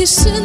[0.00, 0.39] que se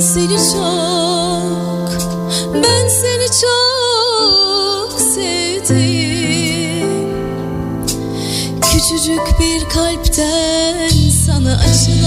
[0.00, 1.90] Seni çok,
[2.54, 6.00] ben seni çok sevdim
[8.60, 10.90] Küçücük bir kalpten
[11.26, 11.99] sana aşık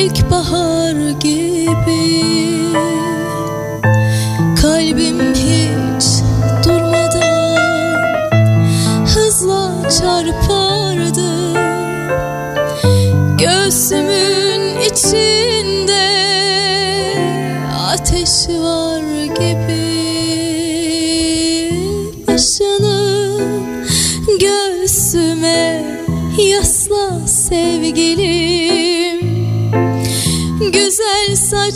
[0.00, 0.81] ilkbahar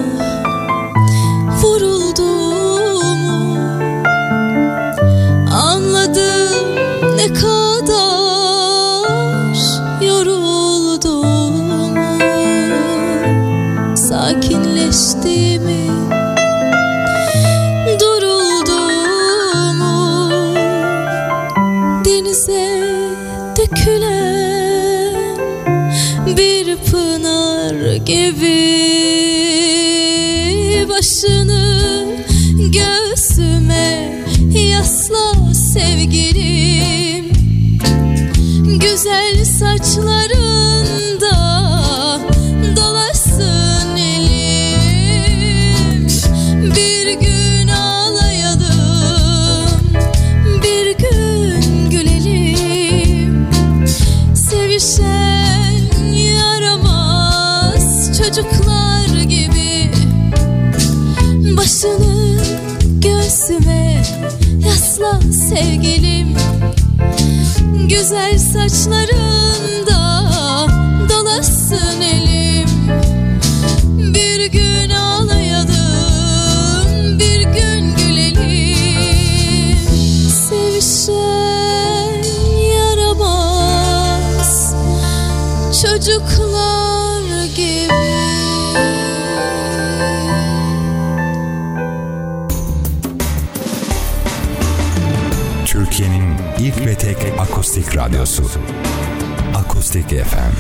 [99.54, 100.54] Akustik FM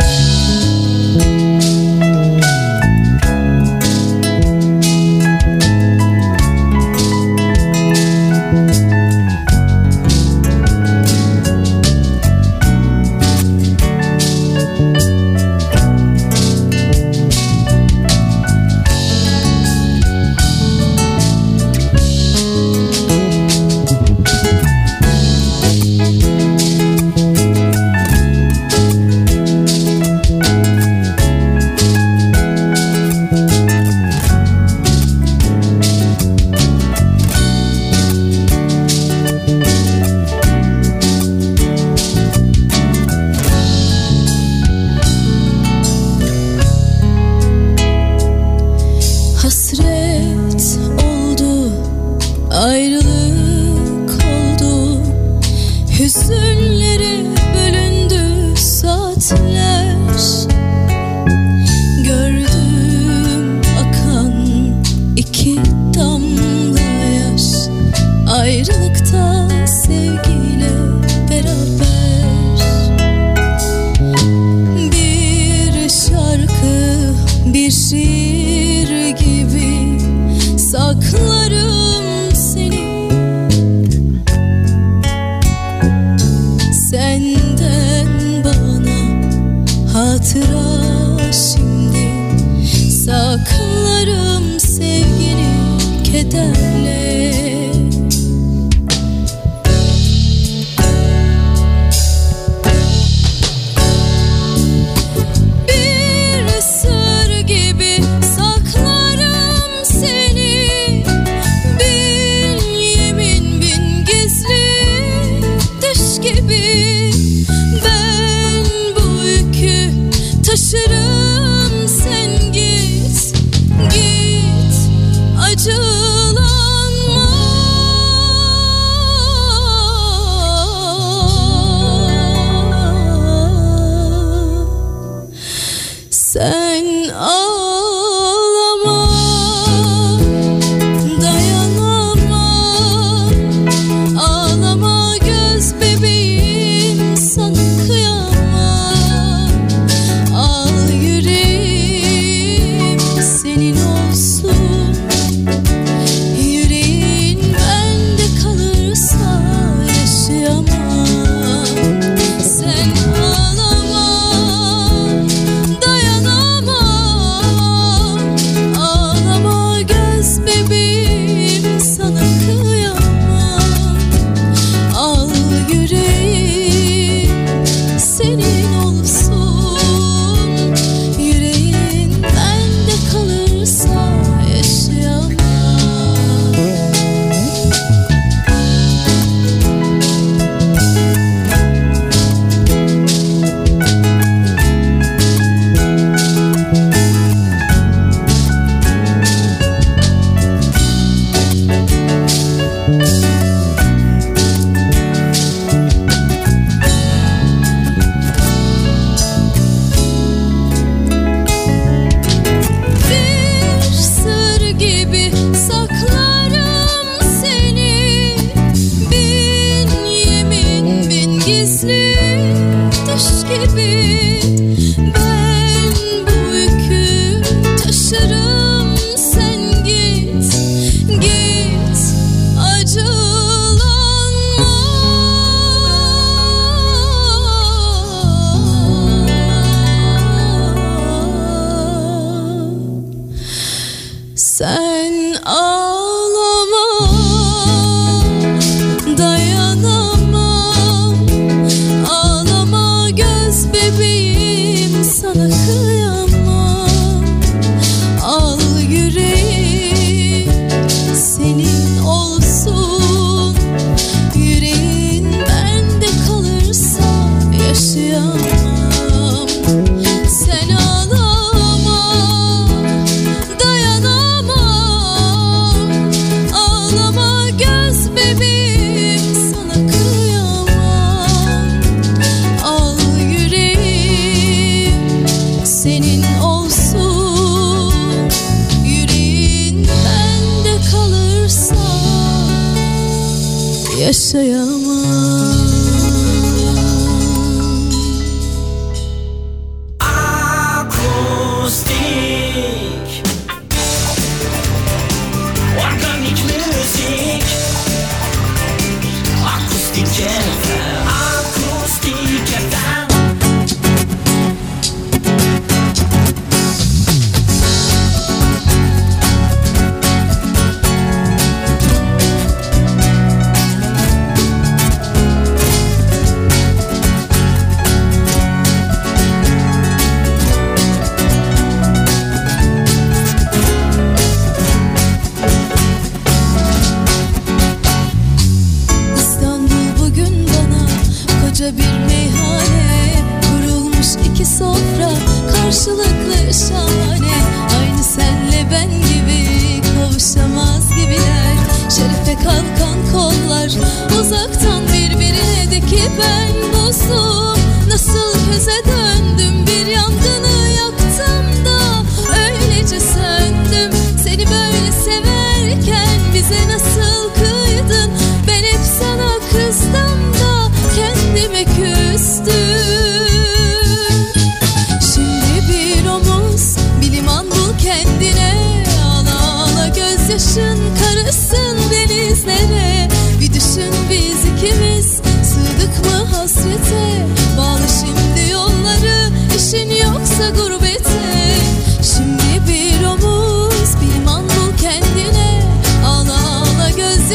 [0.00, 0.47] Thank you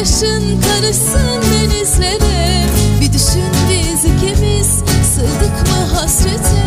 [0.04, 2.66] kaşın karışsın denizlere.
[3.00, 4.66] Bir düşün biz ikimiz.
[5.14, 6.63] Sığdık mı hasrete?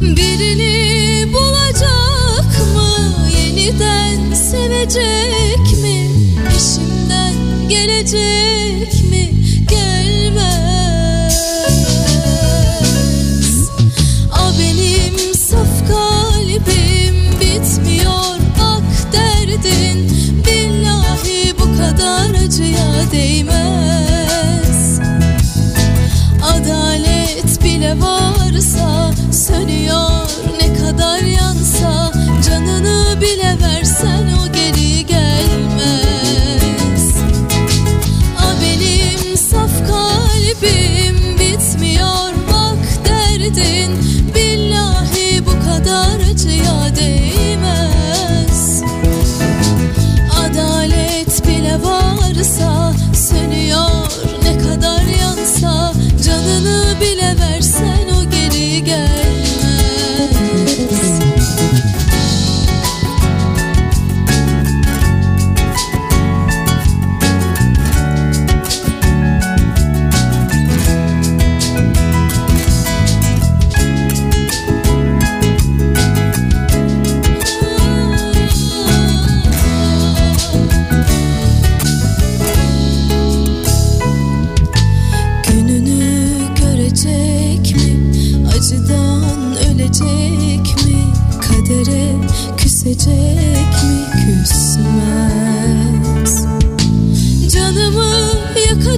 [0.00, 2.90] Birini bulacak mı?
[3.38, 6.10] Yeniden sevecek mi?
[6.48, 7.34] Peşimden
[7.68, 8.45] gelecek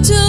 [0.00, 0.27] to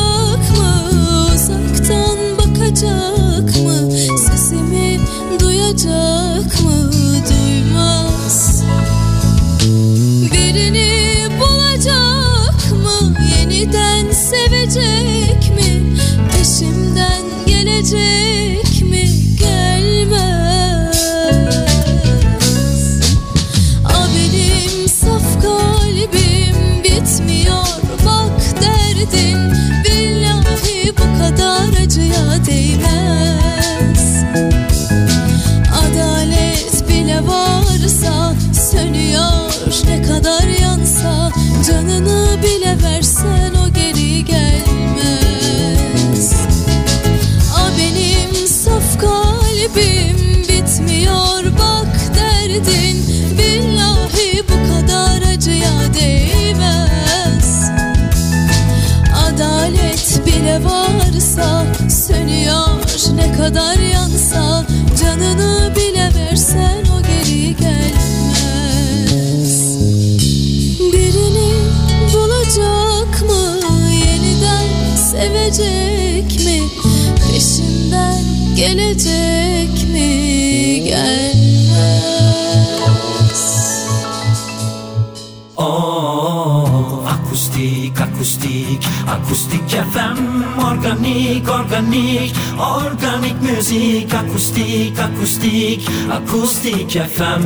[90.90, 97.44] organik, organik Organik müzik, akustik, akustik Akustik FM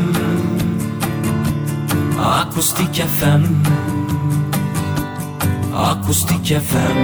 [2.20, 3.44] Akustik FM
[5.74, 6.98] Akustik FM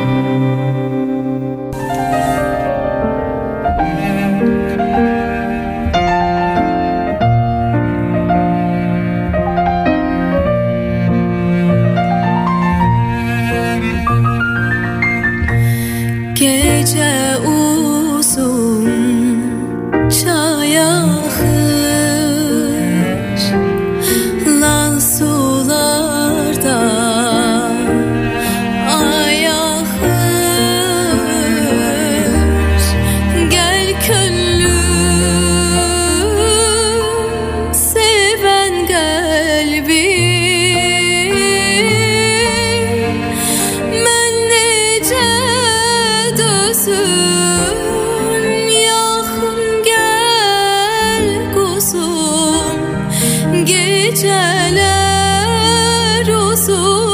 [51.96, 52.80] olsun.
[53.66, 54.78] Geceler
[56.28, 57.09] uzun